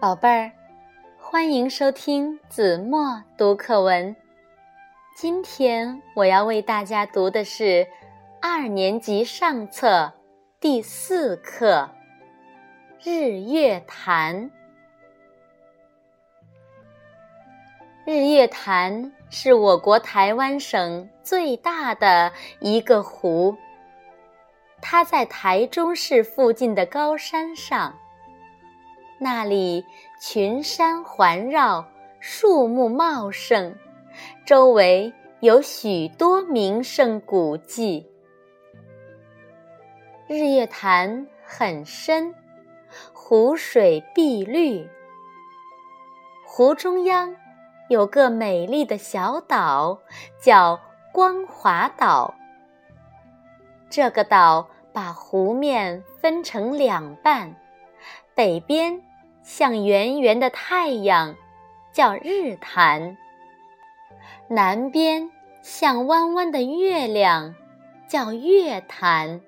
[0.00, 0.52] 宝贝儿，
[1.18, 4.14] 欢迎收听子墨读课文。
[5.16, 7.84] 今天我要为大家读的是
[8.40, 10.12] 二年级上册
[10.60, 11.90] 第四课
[13.10, 14.44] 《日月潭》。
[18.04, 23.56] 日月潭是我国台湾省最大的一个湖，
[24.80, 27.98] 它在台中市附近的高山上。
[29.20, 29.84] 那里
[30.20, 31.84] 群山环绕，
[32.20, 33.74] 树木茂盛，
[34.46, 38.08] 周围有许多名胜古迹。
[40.28, 42.32] 日月潭很深，
[43.12, 44.88] 湖水碧绿。
[46.46, 47.34] 湖中央
[47.88, 49.98] 有个美丽的小岛，
[50.40, 50.78] 叫
[51.12, 52.34] 光华岛。
[53.90, 57.56] 这个岛把湖面分成两半，
[58.36, 59.02] 北边。
[59.48, 61.34] 像圆圆的太阳，
[61.90, 63.16] 叫日潭；
[64.46, 65.30] 南边
[65.62, 67.54] 像弯弯的月亮，
[68.06, 69.40] 叫月潭。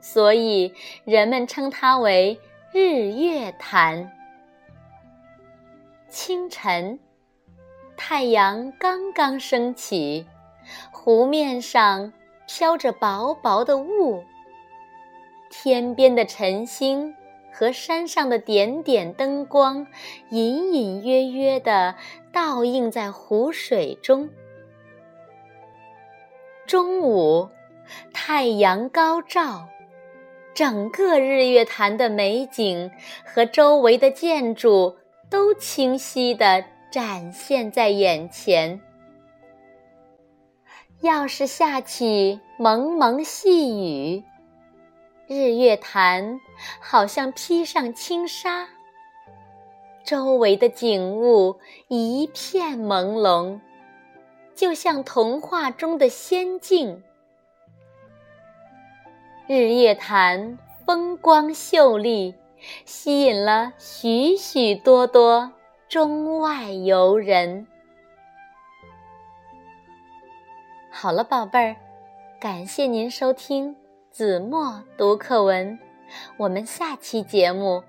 [0.00, 0.72] 所以
[1.04, 2.40] 人们称它为
[2.72, 4.10] 日月潭。
[6.08, 6.98] 清晨，
[7.94, 10.26] 太阳刚刚升起，
[10.90, 12.10] 湖面上
[12.46, 14.24] 飘着薄薄的雾，
[15.50, 17.14] 天边的晨星。
[17.52, 19.86] 和山上的点点灯光，
[20.30, 21.94] 隐隐约约地
[22.32, 24.30] 倒映在湖水中。
[26.66, 27.48] 中午，
[28.12, 29.68] 太阳高照，
[30.54, 32.90] 整个日月潭的美景
[33.24, 34.96] 和周围的建筑
[35.30, 38.80] 都清晰地展现在眼前。
[41.00, 44.24] 要是下起蒙蒙细雨，
[45.28, 46.40] 日月潭
[46.80, 48.66] 好像披上轻纱，
[50.02, 51.58] 周围的景物
[51.88, 53.60] 一片朦胧，
[54.54, 57.02] 就像童话中的仙境。
[59.46, 62.34] 日月潭风光秀丽，
[62.86, 65.52] 吸引了许许多多
[65.90, 67.66] 中外游人。
[70.90, 71.76] 好了，宝贝儿，
[72.40, 73.76] 感谢您收听。
[74.10, 75.78] 子墨读课文，
[76.38, 77.84] 我们下期节目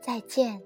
[0.00, 0.60] 再见。